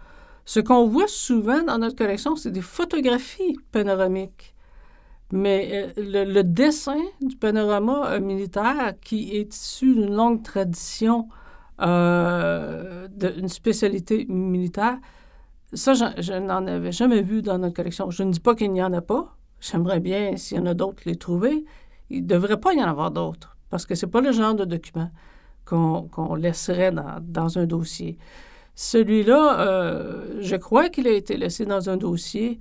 Ce 0.45 0.61
qu'on 0.61 0.87
voit 0.87 1.09
souvent 1.09 1.61
dans 1.65 1.79
notre 1.79 1.97
collection, 1.97 2.37
c'est 2.37 2.53
des 2.53 2.61
photographies 2.61 3.59
panoramiques. 3.73 4.55
Mais 5.33 5.93
euh, 5.99 6.25
le, 6.25 6.43
dessin 6.43 7.03
du 7.21 7.35
panorama 7.37 8.21
militaire, 8.21 8.95
qui 9.01 9.37
est 9.37 9.53
issu 9.53 9.95
d'une 9.95 10.15
longue 10.15 10.45
tradition 10.45 11.29
d'une 11.81 13.49
spécialité 13.49 14.25
militaire, 14.29 14.99
ça, 15.73 15.95
je, 15.95 16.05
je 16.19 16.33
n'en 16.33 16.67
avais 16.67 16.93
jamais 16.93 17.23
vu 17.23 17.43
dans 17.43 17.59
notre 17.59 17.75
collection. 17.75 18.11
Je 18.11 18.23
ne 18.23 18.31
dis 18.31 18.41
pas 18.41 18.55
qu'il 18.55 18.73
n'y 18.73 18.83
en 18.83 18.93
a 18.93 19.01
pas. 19.01 19.37
J'aimerais 19.61 20.01
bien, 20.01 20.37
s'il 20.37 20.59
y 20.59 20.61
en 20.61 20.67
a 20.67 20.75
d'autres, 20.75 21.03
les 21.07 21.17
trouver. 21.17 21.65
Il 22.11 22.23
ne 22.23 22.27
devrait 22.27 22.61
pas 22.61 22.73
y 22.75 22.83
en 22.83 22.89
avoir 22.89 23.11
d'autres, 23.11 23.57
parce 23.71 23.87
que 23.87 23.95
ce 23.95 24.07
n'est 24.07 24.11
pas 24.11 24.21
le 24.21 24.33
genre 24.33 24.55
de 24.55 24.65
document 24.65 25.11
qu'on 25.65 26.35
laisserait 26.35 26.93
dans, 26.93 27.59
un 27.59 27.67
dossier. 27.67 28.17
Celui-là, 28.75 29.61
euh, 29.61 30.39
je 30.41 30.57
crois 30.57 30.89
qu'il 30.89 31.07
a 31.07 31.13
été 31.13 31.37
laissé 31.37 31.67
dans 31.67 31.91
un 31.91 31.99
dossier 31.99 32.59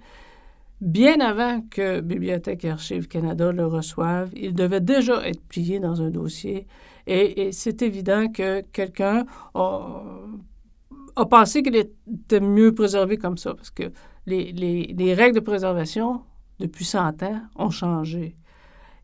bien 0.82 1.20
avant 1.22 1.62
que 1.62 2.02
Bibliothèque 2.02 2.66
et 2.66 2.70
Archives 2.70 3.08
Canada 3.08 3.52
le 3.52 3.66
reçoive. 3.66 4.32
Il 4.36 4.54
devait 4.54 4.82
déjà 4.82 5.26
être 5.28 5.42
plié 5.44 5.80
dans 5.80 6.02
un 6.02 6.10
dossier. 6.10 6.68
Et, 7.08 7.52
c'est 7.54 7.82
évident 7.82 8.28
que 8.28 8.62
quelqu'un 8.74 9.26
a, 9.54 11.26
pensé 11.30 11.64
qu'il 11.64 11.76
était 11.76 12.42
mieux 12.42 12.74
préservé 12.74 13.18
comme 13.18 13.38
ça, 13.38 13.54
parce 13.54 13.72
que 13.72 13.92
les, 14.26 14.52
les 14.52 15.14
règles 15.14 15.36
de 15.36 15.40
préservation, 15.44 16.22
depuis 16.60 16.84
100 16.84 17.24
ans, 17.24 17.42
ont 17.56 17.70
changé. 17.70 18.36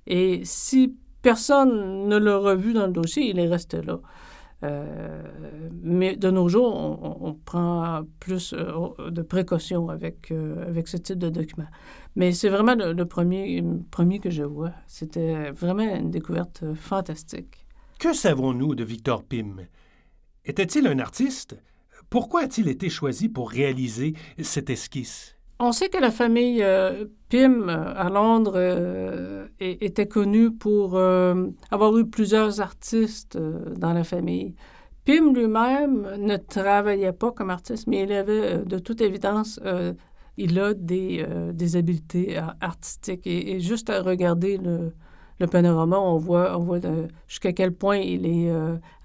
Et 0.08 0.42
si 0.44 0.96
personne 1.22 2.08
ne 2.08 2.18
l'a 2.18 2.38
revu 2.38 2.74
dans 2.74 2.88
le 2.88 2.94
dossier, 2.94 3.30
il 3.30 3.40
est 3.40 3.48
resté 3.48 3.82
là. 3.82 4.00
Euh, 4.64 5.22
mais 5.82 6.16
de 6.16 6.32
nos 6.32 6.48
jours, 6.48 6.74
on, 6.74 7.34
prend 7.34 8.04
plus 8.20 8.54
euh, 8.54 9.10
de 9.10 9.22
précautions 9.22 9.90
avec, 9.90 10.32
euh, 10.32 10.66
avec 10.68 10.88
ce 10.88 10.96
type 10.96 11.18
de 11.18 11.30
document. 11.30 11.68
Mais 12.16 12.32
c'est 12.32 12.50
vraiment 12.50 12.76
le, 12.76 13.06
premier, 13.06 13.64
premier 13.92 14.20
que 14.20 14.30
je 14.30 14.44
vois. 14.44 14.72
C'était 14.88 15.52
vraiment 15.52 15.84
une 15.84 16.12
découverte 16.12 16.64
fantastique. 16.76 17.66
Que 18.00 18.14
savons-nous 18.14 18.76
de 18.76 18.84
Victor 18.84 19.24
Pym? 19.24 19.68
Était-il 20.46 20.88
un 20.88 21.00
artiste? 21.00 21.58
Pourquoi 22.10 22.42
a-t-il 22.42 22.68
été 22.70 22.90
choisi 22.90 23.28
pour 23.28 23.50
réaliser 23.50 24.14
cette 24.42 24.70
esquisse? 24.70 25.36
On 25.66 25.72
sait 25.72 25.88
que 25.88 25.98
la 25.98 26.12
famille 26.12 26.62
euh, 26.62 27.06
Pym 27.30 27.70
euh, 27.70 27.94
à 27.96 28.10
Londres 28.10 28.56
euh, 28.58 29.48
était 29.62 30.10
connue 30.10 30.52
pour 30.52 31.00
avoir 31.00 31.98
eu 31.98 32.06
plusieurs 32.06 32.60
artistes 32.60 33.38
dans 33.78 33.94
la 33.94 34.04
famille. 34.04 34.56
Pym 35.06 35.34
lui-même 35.34 36.18
ne 36.18 36.36
travaillait 36.36 37.14
pas 37.14 37.32
comme 37.32 37.50
artiste, 37.50 37.88
mais 37.88 38.04
il 38.04 38.12
avait 38.12 38.58
de 38.66 38.78
toute 38.78 39.00
évidence, 39.00 39.58
il 40.36 40.60
a 40.60 40.74
des, 40.74 41.26
habiletés 41.76 42.38
artistiques. 42.60 43.26
Et, 43.26 43.62
juste 43.62 43.90
à 43.90 44.02
regarder 44.02 44.58
le, 44.58 44.92
le, 45.40 45.48
panorama, 45.48 45.98
on 45.98 46.18
voit, 46.18 46.58
on 46.60 46.64
voit 46.64 46.80
jusqu'à 47.28 47.54
quel 47.54 47.72
point 47.72 47.98
il 47.98 48.26
est 48.26 48.52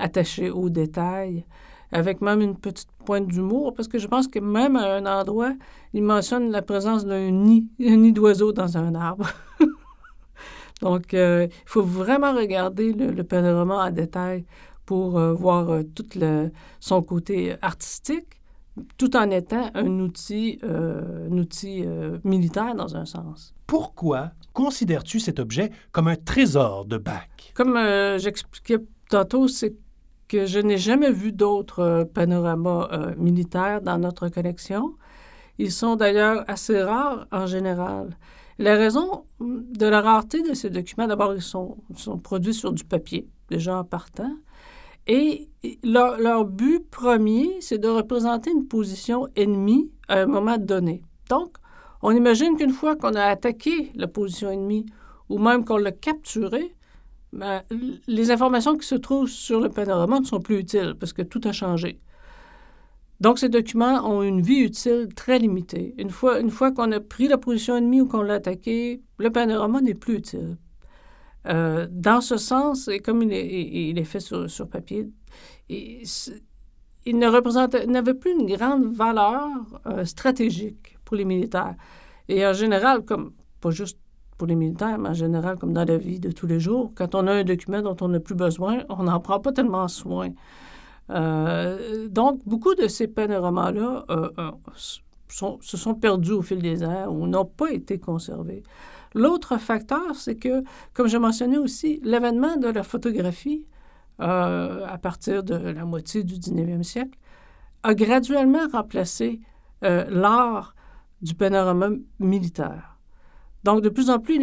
attaché 0.00 0.50
aux 0.50 0.70
détails 0.70 1.44
avec 1.92 2.20
même 2.20 2.40
une 2.40 2.56
petite 2.56 2.88
pointe 3.04 3.26
d'humour, 3.26 3.74
parce 3.74 3.88
que 3.88 3.98
je 3.98 4.06
pense 4.06 4.28
que 4.28 4.38
même 4.38 4.76
à 4.76 4.94
un 4.94 5.06
endroit, 5.06 5.54
il 5.92 6.02
mentionne 6.02 6.50
la 6.50 6.62
présence 6.62 7.04
d'un 7.04 7.30
nid, 7.30 7.66
un 7.80 7.96
nid 7.96 8.12
d'oiseau 8.12 8.52
dans 8.52 8.76
un 8.76 8.94
arbre. 8.94 9.28
Donc, 10.80 11.14
euh, 11.14 11.48
il 11.50 11.68
faut 11.68 11.82
vraiment 11.82 12.32
regarder 12.34 12.92
le, 12.92 13.24
panorama 13.24 13.86
en 13.86 13.90
détail 13.90 14.44
pour 14.86 15.18
euh, 15.18 15.32
voir 15.32 15.70
euh, 15.70 15.82
tout 15.82 16.06
le, 16.14 16.50
son 16.80 17.02
côté 17.02 17.56
artistique, 17.62 18.40
tout 18.96 19.16
en 19.16 19.30
étant 19.30 19.70
un 19.74 19.98
outil, 19.98 20.60
un 20.62 21.36
outil 21.36 21.84
militaire 22.22 22.76
dans 22.76 22.94
un 22.94 23.06
sens. 23.06 23.52
Pourquoi 23.66 24.30
considères-tu 24.52 25.18
cet 25.18 25.40
objet 25.40 25.72
comme 25.90 26.06
un 26.06 26.14
trésor 26.14 26.84
de 26.84 26.96
Bach? 26.96 27.26
Comme 27.54 27.76
j'expliquais 28.18 28.78
tantôt, 29.10 29.48
c'est 29.48 29.74
que 30.28 30.46
je 30.46 30.58
n'ai 30.60 30.78
jamais 30.78 31.10
vu 31.10 31.32
d'autres 31.32 31.80
euh, 31.80 32.04
panoramas 32.04 32.88
euh, 32.92 33.14
militaires 33.16 33.80
dans 33.80 33.98
notre 33.98 34.28
collection. 34.28 34.94
Ils 35.58 35.72
sont 35.72 35.96
d'ailleurs 35.96 36.44
assez 36.46 36.80
rares 36.80 37.26
en 37.32 37.46
général. 37.46 38.16
La 38.58 38.74
raison 38.74 39.22
de 39.40 39.86
la 39.86 40.00
rareté 40.00 40.42
de 40.42 40.52
ces 40.52 40.70
documents, 40.70 41.06
d'abord, 41.06 41.34
ils 41.34 41.42
sont, 41.42 41.76
produits 42.22 42.54
sur 42.54 42.72
du 42.72 42.84
papier, 42.84 43.28
déjà 43.48 43.78
en 43.78 43.84
partant. 43.84 44.32
Et 45.06 45.48
leur 45.82 46.44
but 46.44 46.80
premier, 46.90 47.60
c'est 47.60 47.78
de 47.78 47.88
représenter 47.88 48.50
une 48.50 48.66
position 48.66 49.28
ennemie 49.36 49.90
à 50.08 50.20
un 50.20 50.26
moment 50.26 50.58
donné. 50.58 51.02
Donc, 51.30 51.56
on 52.02 52.10
imagine 52.10 52.56
qu'une 52.56 52.72
fois 52.72 52.96
qu'on 52.96 53.14
a 53.14 53.24
attaqué 53.24 53.90
la 53.94 54.06
position 54.06 54.50
ennemie 54.50 54.86
ou 55.28 55.38
même 55.38 55.64
qu'on 55.64 55.78
l'a 55.78 55.92
capturée, 55.92 56.74
ben, 57.32 57.62
les 58.06 58.30
informations 58.30 58.76
qui 58.76 58.86
se 58.86 58.94
trouvent 58.94 59.28
sur 59.28 59.60
le 59.60 59.68
panorama 59.68 60.20
ne 60.20 60.24
sont 60.24 60.40
plus 60.40 60.58
utiles 60.58 60.94
parce 60.98 61.12
que 61.12 61.22
tout 61.22 61.40
a 61.44 61.52
changé. 61.52 62.00
Donc, 63.20 63.38
ces 63.38 63.48
documents 63.48 64.08
ont 64.08 64.22
une 64.22 64.40
vie 64.40 64.60
utile 64.60 65.08
très 65.14 65.38
limitée. 65.38 65.94
Une 65.98 66.10
fois, 66.10 66.72
qu'on 66.72 66.92
a 66.92 67.00
pris 67.00 67.26
la 67.26 67.36
position 67.36 67.76
ennemie 67.76 68.00
ou 68.00 68.06
qu'on 68.06 68.22
l'a 68.22 68.34
attaqué, 68.34 69.02
le 69.18 69.30
panorama 69.30 69.80
n'est 69.80 69.94
plus 69.94 70.18
utile. 70.18 70.56
Euh, 71.46 71.88
dans 71.90 72.20
ce 72.20 72.36
sens, 72.36 72.88
et 72.88 73.00
comme 73.00 73.22
il 73.22 73.98
est, 73.98 74.04
fait 74.04 74.20
sur, 74.20 74.68
papier, 74.68 75.08
il, 75.68 76.04
n'avait 77.06 78.14
plus 78.14 78.32
une 78.32 78.46
grande 78.46 78.92
valeur 78.92 79.48
euh, 79.86 80.04
stratégique 80.04 80.96
pour 81.04 81.16
les 81.16 81.24
militaires. 81.24 81.74
Et 82.28 82.46
en 82.46 82.52
général, 82.52 83.04
comme 83.04 83.32
pas 83.60 83.70
juste 83.70 83.98
pour 84.38 84.46
les 84.46 84.54
militaires, 84.54 84.98
mais 84.98 85.10
en 85.10 85.14
général, 85.14 85.58
comme 85.58 85.72
dans 85.72 85.84
la 85.84 85.98
vie 85.98 86.20
de 86.20 86.30
tous 86.30 86.46
les 86.46 86.60
jours, 86.60 86.92
quand 86.94 87.14
on 87.16 87.26
a 87.26 87.32
un 87.32 87.44
document 87.44 87.82
dont 87.82 87.96
on 88.00 88.08
n'a 88.08 88.20
plus 88.20 88.36
besoin, 88.36 88.84
on 88.88 89.02
n'en 89.02 89.20
prend 89.20 89.40
pas 89.40 89.52
tellement 89.52 89.88
soin. 89.88 90.30
Euh, 91.10 92.08
donc, 92.08 92.40
beaucoup 92.46 92.74
de 92.74 92.86
ces 92.86 93.08
panoramas-là 93.08 94.04
euh, 94.10 94.30
euh, 94.38 94.50
se 95.60 95.76
sont 95.76 95.94
perdus 95.94 96.32
au 96.32 96.42
fil 96.42 96.62
des 96.62 96.84
ans 96.84 97.08
ou 97.08 97.26
n'ont 97.26 97.44
pas 97.44 97.72
été 97.72 97.98
conservés. 97.98 98.62
L'autre 99.14 99.58
facteur, 99.58 100.14
c'est 100.14 100.36
que, 100.36 100.62
comme 100.94 101.08
je 101.08 101.16
mentionnais 101.16 101.58
aussi, 101.58 102.00
l'avènement 102.04 102.56
de 102.56 102.68
la 102.68 102.82
photographie 102.82 103.66
à 104.20 104.98
partir 105.00 105.44
de 105.44 105.54
la 105.54 105.84
moitié 105.84 106.24
du 106.24 106.34
19e 106.34 106.82
siècle 106.82 107.16
a 107.84 107.94
graduellement 107.94 108.66
remplacé 108.72 109.40
l'art 109.80 110.74
du 111.22 111.34
panorama 111.34 111.90
militaire. 112.18 112.97
Donc, 113.64 113.82
de 113.82 113.88
plus 113.88 114.10
en 114.10 114.18
plus, 114.18 114.38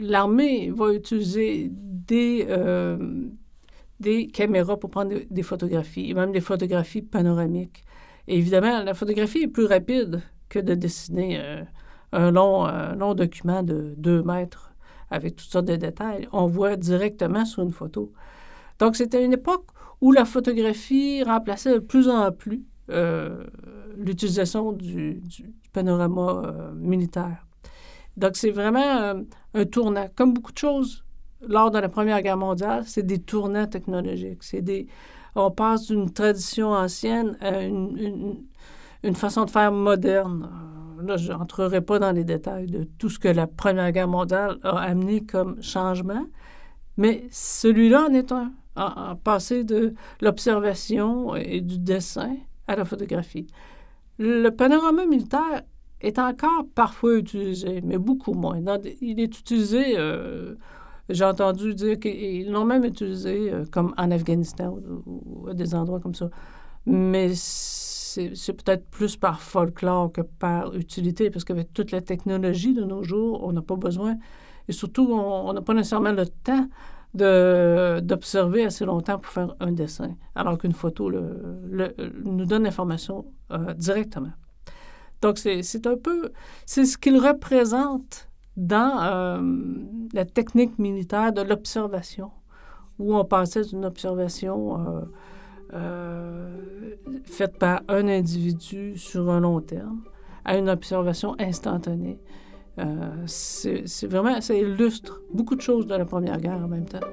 l'armée 0.00 0.70
va 0.70 0.92
utiliser 0.92 1.70
des, 1.72 2.46
euh, 2.48 3.26
des 4.00 4.26
caméras 4.26 4.76
pour 4.76 4.90
prendre 4.90 5.14
des, 5.30 5.42
photographies, 5.42 6.10
et 6.10 6.14
même 6.14 6.32
des 6.32 6.40
photographies 6.40 7.02
panoramiques. 7.02 7.84
Évidemment, 8.26 8.82
la 8.82 8.94
photographie 8.94 9.44
est 9.44 9.48
plus 9.48 9.64
rapide 9.64 10.22
que 10.48 10.58
de 10.58 10.74
dessiner 10.74 11.40
euh, 11.40 11.62
un 12.12 12.30
long, 12.30 12.66
long 12.96 13.14
document 13.14 13.62
de 13.62 13.94
deux 13.96 14.22
mètres 14.22 14.72
avec 15.10 15.36
toutes 15.36 15.50
sortes 15.50 15.66
de 15.66 15.76
détails. 15.76 16.28
On 16.32 16.46
voit 16.46 16.76
directement 16.76 17.44
sur 17.44 17.62
une 17.62 17.72
photo. 17.72 18.12
Donc, 18.78 18.96
c'était 18.96 19.24
une 19.24 19.32
époque 19.32 19.66
où 20.00 20.12
la 20.12 20.24
photographie 20.24 21.22
remplaçait 21.22 21.74
de 21.74 21.78
plus 21.78 22.08
en 22.08 22.30
plus 22.30 22.64
euh, 22.90 23.44
l'utilisation 23.96 24.72
du, 24.72 25.22
panorama 25.72 26.42
euh, 26.44 26.72
militaire. 26.74 27.46
Donc, 28.18 28.36
c'est 28.36 28.50
vraiment 28.50 29.24
un 29.54 29.64
tournant. 29.64 30.08
Comme 30.16 30.34
beaucoup 30.34 30.52
de 30.52 30.58
choses 30.58 31.04
lors 31.40 31.70
de 31.70 31.78
la 31.78 31.88
Première 31.88 32.20
Guerre 32.20 32.36
mondiale, 32.36 32.82
c'est 32.86 33.04
des 33.04 33.20
tournants 33.20 33.66
technologiques. 33.66 34.42
C'est 34.42 34.62
des, 34.62 34.88
on 35.34 35.50
passe 35.50 35.86
d'une 35.86 36.10
tradition 36.10 36.72
ancienne 36.72 37.36
à 37.40 37.62
une, 37.62 38.44
façon 39.14 39.44
de 39.44 39.50
faire 39.50 39.72
moderne. 39.72 40.50
Euh, 40.98 41.06
là, 41.06 41.16
je 41.16 41.32
n'entrerai 41.32 41.80
pas 41.80 41.98
dans 41.98 42.12
les 42.12 42.24
détails 42.24 42.66
de 42.66 42.84
tout 42.98 43.08
ce 43.08 43.18
que 43.18 43.28
la 43.28 43.46
Première 43.46 43.92
Guerre 43.92 44.08
mondiale 44.08 44.58
a 44.62 44.78
amené 44.80 45.24
comme 45.24 45.62
changement, 45.62 46.26
mais 46.96 47.24
celui-là 47.30 48.06
en 48.08 48.14
est 48.14 48.32
un, 48.32 48.52
en, 48.76 49.14
passé 49.16 49.62
de 49.62 49.94
l'observation 50.20 51.36
et 51.36 51.60
du 51.60 51.78
dessin 51.78 52.36
à 52.66 52.74
la 52.74 52.84
photographie. 52.84 53.46
Le 54.18 54.50
panorama 54.50 55.06
militaire 55.06 55.62
est 56.00 56.18
encore 56.18 56.64
parfois 56.74 57.16
utilisé, 57.16 57.80
mais 57.82 57.98
beaucoup 57.98 58.34
moins. 58.34 58.60
il 59.00 59.20
est 59.20 59.38
utilisé 59.38 59.98
euh, 59.98 60.54
j'ai 61.08 61.24
entendu 61.24 61.74
dire 61.74 61.98
qu'ils 61.98 62.50
l'ont 62.50 62.64
même 62.64 62.84
utilisé 62.84 63.52
euh, 63.52 63.64
comme 63.70 63.94
en 63.96 64.10
Afghanistan 64.10 64.76
ou, 65.06 65.48
à 65.48 65.54
des 65.54 65.74
endroits 65.74 66.00
comme 66.00 66.14
ça. 66.14 66.28
Mais 66.86 67.32
c'est 67.34 68.52
peut-être 68.52 68.86
plus 68.90 69.16
par 69.16 69.40
folklore 69.40 70.12
que 70.12 70.20
par 70.20 70.74
utilité, 70.74 71.30
parce 71.30 71.44
qu'avec 71.44 71.72
toute 71.72 71.92
la 71.92 72.00
technologie 72.00 72.74
de 72.74 72.84
nos 72.84 73.02
jours, 73.02 73.44
on 73.44 73.52
n'a 73.52 73.62
pas 73.62 73.76
besoin, 73.76 74.16
et 74.68 74.72
surtout, 74.72 75.08
on 75.12 75.52
n'a 75.52 75.62
pas 75.62 75.74
nécessairement 75.74 76.12
le 76.12 76.26
temps 76.26 76.68
d'observer 77.14 78.64
assez 78.64 78.84
longtemps 78.84 79.18
pour 79.18 79.32
faire 79.32 79.54
un 79.60 79.72
dessin, 79.72 80.14
alors 80.34 80.58
qu'une 80.58 80.72
photo 80.72 81.08
le, 81.08 81.92
nous 82.24 82.44
donne 82.44 82.64
l'information 82.64 83.26
euh, 83.50 83.72
directement. 83.74 84.32
Donc, 85.20 85.38
c'est 85.38 85.86
un 85.86 85.96
peu, 85.96 86.30
c'est 86.64 86.84
ce 86.84 86.96
qu'il 86.96 87.18
représente 87.18 88.28
dans 88.56 89.02
euh, 89.02 89.40
la 90.12 90.24
technique 90.24 90.78
militaire 90.78 91.32
de 91.32 91.42
l'observation, 91.42 92.30
où 92.98 93.16
on 93.16 93.24
passait 93.24 93.62
d'une 93.62 93.84
observation 93.84 94.80
euh, 94.80 95.00
euh, 95.74 96.56
faite 97.22 97.58
par 97.58 97.82
un 97.88 98.08
individu 98.08 98.96
sur 98.96 99.30
un 99.30 99.40
long 99.40 99.60
terme 99.60 100.02
à 100.44 100.56
une 100.56 100.68
observation 100.68 101.36
instantanée. 101.38 102.18
c'est 103.26 104.06
vraiment, 104.06 104.40
ça 104.40 104.54
illustre 104.54 105.20
beaucoup 105.32 105.56
de 105.56 105.60
choses 105.60 105.86
de 105.86 105.94
la 105.94 106.04
Première 106.04 106.40
Guerre 106.40 106.62
en 106.64 106.68
même 106.68 106.86
temps. 106.86 107.06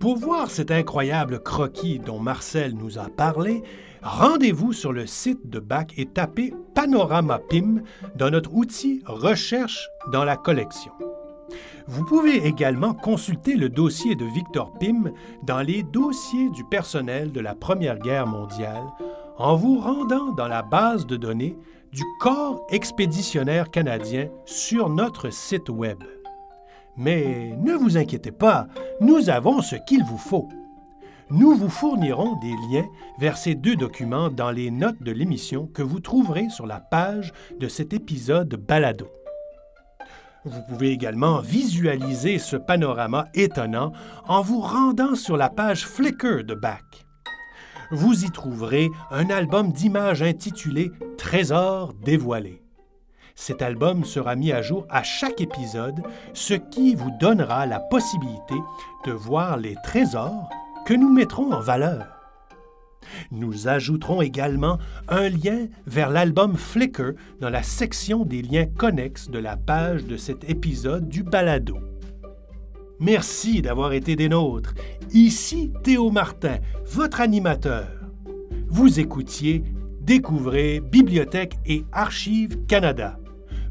Pour 0.00 0.16
voir 0.16 0.50
cet 0.50 0.70
incroyable 0.70 1.40
croquis 1.40 1.98
dont 1.98 2.18
Marcel 2.18 2.74
nous 2.74 2.98
a 2.98 3.08
parlé, 3.10 3.62
rendez-vous 4.02 4.72
sur 4.72 4.92
le 4.92 5.06
site 5.06 5.48
de 5.48 5.58
BAC 5.58 5.94
et 5.96 6.06
tapez 6.06 6.54
Panorama 6.74 7.38
PIM 7.38 7.82
dans 8.16 8.30
notre 8.30 8.54
outil 8.54 9.02
Recherche 9.06 9.88
dans 10.12 10.24
la 10.24 10.36
collection. 10.36 10.92
Vous 11.86 12.04
pouvez 12.04 12.46
également 12.46 12.94
consulter 12.94 13.56
le 13.56 13.68
dossier 13.68 14.14
de 14.14 14.24
Victor 14.24 14.72
Pym 14.78 15.12
dans 15.42 15.60
les 15.60 15.82
dossiers 15.82 16.50
du 16.50 16.64
personnel 16.64 17.32
de 17.32 17.40
la 17.40 17.54
Première 17.54 17.98
Guerre 17.98 18.26
mondiale 18.26 18.84
en 19.38 19.56
vous 19.56 19.78
rendant 19.78 20.32
dans 20.32 20.48
la 20.48 20.62
base 20.62 21.06
de 21.06 21.16
données 21.16 21.56
du 21.92 22.04
Corps 22.20 22.64
expéditionnaire 22.70 23.70
canadien 23.70 24.28
sur 24.44 24.88
notre 24.88 25.30
site 25.30 25.68
Web. 25.68 25.98
Mais 26.96 27.56
ne 27.58 27.72
vous 27.72 27.96
inquiétez 27.96 28.32
pas, 28.32 28.68
nous 29.00 29.30
avons 29.30 29.62
ce 29.62 29.76
qu'il 29.76 30.04
vous 30.04 30.18
faut 30.18 30.48
nous 31.30 31.54
vous 31.54 31.68
fournirons 31.68 32.36
des 32.36 32.54
liens 32.70 32.88
vers 33.18 33.36
ces 33.36 33.54
deux 33.54 33.76
documents 33.76 34.30
dans 34.30 34.50
les 34.50 34.70
notes 34.70 35.02
de 35.02 35.12
l'émission 35.12 35.66
que 35.66 35.82
vous 35.82 36.00
trouverez 36.00 36.48
sur 36.48 36.66
la 36.66 36.80
page 36.80 37.32
de 37.58 37.68
cet 37.68 37.92
épisode 37.92 38.54
balado. 38.56 39.08
Vous 40.44 40.62
pouvez 40.68 40.90
également 40.90 41.40
visualiser 41.40 42.38
ce 42.38 42.56
panorama 42.56 43.26
étonnant 43.34 43.92
en 44.26 44.40
vous 44.40 44.60
rendant 44.60 45.14
sur 45.14 45.36
la 45.36 45.50
page 45.50 45.86
Flickr 45.86 46.44
de 46.44 46.54
Bach. 46.54 47.06
Vous 47.92 48.24
y 48.24 48.30
trouverez 48.30 48.88
un 49.10 49.30
album 49.30 49.72
d'images 49.72 50.22
intitulé 50.22 50.90
Trésors 51.18 51.92
dévoilés. 51.92 52.62
Cet 53.34 53.62
album 53.62 54.04
sera 54.04 54.34
mis 54.34 54.52
à 54.52 54.62
jour 54.62 54.86
à 54.90 55.02
chaque 55.02 55.40
épisode, 55.40 56.02
ce 56.32 56.54
qui 56.54 56.94
vous 56.94 57.10
donnera 57.20 57.66
la 57.66 57.80
possibilité 57.80 58.54
de 59.06 59.12
voir 59.12 59.56
les 59.56 59.76
trésors 59.84 60.50
que 60.90 60.96
nous 60.96 61.12
mettrons 61.12 61.52
en 61.52 61.60
valeur. 61.60 62.04
Nous 63.30 63.68
ajouterons 63.68 64.22
également 64.22 64.78
un 65.06 65.28
lien 65.28 65.68
vers 65.86 66.10
l'album 66.10 66.56
Flickr 66.56 67.12
dans 67.40 67.48
la 67.48 67.62
section 67.62 68.24
des 68.24 68.42
liens 68.42 68.66
connexes 68.66 69.30
de 69.30 69.38
la 69.38 69.56
page 69.56 70.04
de 70.04 70.16
cet 70.16 70.50
épisode 70.50 71.08
du 71.08 71.22
balado. 71.22 71.78
Merci 72.98 73.62
d'avoir 73.62 73.92
été 73.92 74.16
des 74.16 74.28
nôtres. 74.28 74.74
Ici 75.12 75.70
Théo 75.84 76.10
Martin, 76.10 76.58
votre 76.86 77.20
animateur. 77.20 77.86
Vous 78.66 78.98
écoutiez 78.98 79.62
Découvrez 80.00 80.80
Bibliothèque 80.80 81.56
et 81.66 81.84
Archives 81.92 82.66
Canada, 82.66 83.20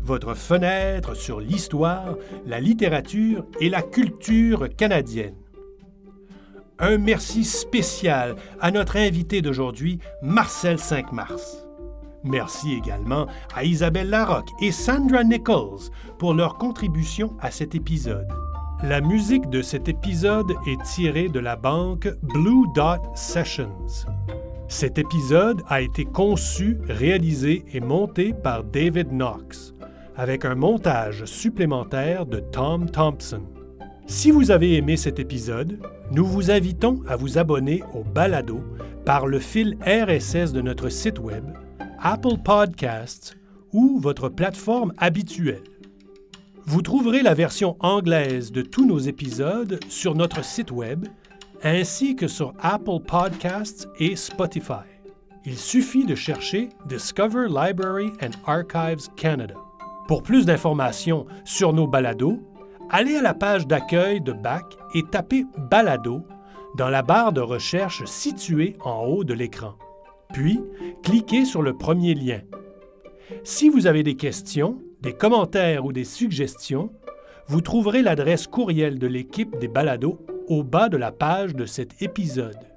votre 0.01 0.35
fenêtre 0.35 1.17
sur 1.17 1.41
l'histoire, 1.41 2.15
la 2.45 2.61
littérature 2.61 3.45
et 3.59 3.67
la 3.67 3.81
culture 3.81 4.73
canadienne. 4.73 5.35
Un 6.81 6.97
merci 6.97 7.43
spécial 7.43 8.37
à 8.61 8.71
notre 8.71 8.95
invité 8.95 9.41
d'aujourd'hui, 9.41 9.99
Marcel 10.21 10.79
5 10.79 11.11
Mars. 11.11 11.67
Merci 12.23 12.73
également 12.73 13.27
à 13.53 13.65
Isabelle 13.65 14.09
Larocque 14.09 14.49
et 14.61 14.71
Sandra 14.71 15.25
Nichols 15.25 15.91
pour 16.19 16.33
leur 16.33 16.57
contribution 16.57 17.35
à 17.41 17.51
cet 17.51 17.75
épisode. 17.75 18.27
La 18.81 19.01
musique 19.01 19.49
de 19.49 19.61
cet 19.61 19.89
épisode 19.89 20.53
est 20.67 20.81
tirée 20.83 21.27
de 21.27 21.39
la 21.39 21.57
banque 21.57 22.07
Blue 22.21 22.65
Dot 22.73 23.01
Sessions. 23.13 24.07
Cet 24.69 24.97
épisode 24.97 25.61
a 25.67 25.81
été 25.81 26.05
conçu, 26.05 26.77
réalisé 26.87 27.65
et 27.73 27.81
monté 27.81 28.31
par 28.31 28.63
David 28.63 29.11
Knox, 29.11 29.73
avec 30.15 30.45
un 30.45 30.55
montage 30.55 31.25
supplémentaire 31.25 32.25
de 32.25 32.39
Tom 32.39 32.89
Thompson. 32.89 33.43
Si 34.09 34.31
vous 34.31 34.49
avez 34.49 34.75
aimé 34.75 34.97
cet 34.97 35.19
épisode, 35.19 35.77
nous 36.11 36.25
vous 36.25 36.49
invitons 36.49 37.03
à 37.07 37.15
vous 37.15 37.37
abonner 37.37 37.83
au 37.93 38.03
balado 38.03 38.59
par 39.05 39.27
le 39.27 39.37
fil 39.37 39.77
RSS 39.85 40.51
de 40.51 40.61
notre 40.61 40.89
site 40.89 41.19
Web, 41.19 41.45
Apple 41.99 42.39
Podcasts 42.43 43.37
ou 43.71 43.99
votre 43.99 44.27
plateforme 44.27 44.93
habituelle. 44.97 45.63
Vous 46.65 46.81
trouverez 46.81 47.21
la 47.21 47.35
version 47.35 47.77
anglaise 47.81 48.51
de 48.51 48.63
tous 48.63 48.87
nos 48.87 48.97
épisodes 48.97 49.79
sur 49.89 50.15
notre 50.15 50.43
site 50.43 50.71
Web 50.71 51.05
ainsi 51.63 52.15
que 52.15 52.27
sur 52.27 52.55
Apple 52.61 53.01
Podcasts 53.05 53.87
et 53.99 54.15
Spotify. 54.15 54.89
Il 55.45 55.55
suffit 55.55 56.03
de 56.03 56.15
chercher 56.15 56.69
Discover 56.87 57.45
Library 57.47 58.11
and 58.23 58.31
Archives 58.47 59.07
Canada. 59.15 59.53
Pour 60.07 60.23
plus 60.23 60.47
d'informations 60.47 61.27
sur 61.45 61.73
nos 61.73 61.85
balados, 61.85 62.39
allez 62.89 63.15
à 63.15 63.21
la 63.21 63.33
page 63.33 63.67
d'accueil 63.67 64.21
de 64.21 64.33
BAC 64.33 64.77
et 64.95 65.03
tapez 65.03 65.45
Balado 65.57 66.23
dans 66.75 66.89
la 66.89 67.01
barre 67.01 67.33
de 67.33 67.41
recherche 67.41 68.05
située 68.05 68.75
en 68.81 69.05
haut 69.05 69.23
de 69.23 69.33
l'écran. 69.33 69.75
Puis, 70.33 70.59
cliquez 71.03 71.45
sur 71.45 71.61
le 71.61 71.75
premier 71.75 72.13
lien. 72.13 72.41
Si 73.43 73.69
vous 73.69 73.87
avez 73.87 74.03
des 74.03 74.15
questions, 74.15 74.81
des 75.01 75.13
commentaires 75.13 75.85
ou 75.85 75.91
des 75.91 76.03
suggestions, 76.03 76.91
vous 77.47 77.61
trouverez 77.61 78.01
l'adresse 78.01 78.47
courriel 78.47 78.99
de 78.99 79.07
l'équipe 79.07 79.57
des 79.59 79.67
balados 79.67 80.19
au 80.47 80.63
bas 80.63 80.89
de 80.89 80.97
la 80.97 81.11
page 81.11 81.55
de 81.55 81.65
cet 81.65 82.01
épisode. 82.01 82.68